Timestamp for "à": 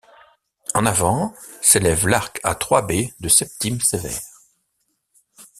2.43-2.55